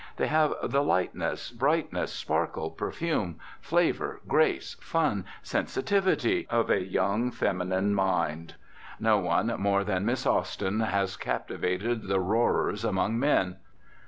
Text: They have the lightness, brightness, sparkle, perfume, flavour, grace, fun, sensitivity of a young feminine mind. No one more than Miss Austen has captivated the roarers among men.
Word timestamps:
They 0.17 0.25
have 0.25 0.55
the 0.63 0.81
lightness, 0.81 1.51
brightness, 1.51 2.11
sparkle, 2.11 2.71
perfume, 2.71 3.39
flavour, 3.59 4.19
grace, 4.27 4.75
fun, 4.79 5.25
sensitivity 5.43 6.47
of 6.49 6.71
a 6.71 6.83
young 6.83 7.29
feminine 7.29 7.93
mind. 7.93 8.55
No 8.99 9.19
one 9.19 9.53
more 9.59 9.83
than 9.83 10.03
Miss 10.03 10.25
Austen 10.25 10.79
has 10.79 11.17
captivated 11.17 12.07
the 12.07 12.19
roarers 12.19 12.83
among 12.83 13.19
men. 13.19 13.57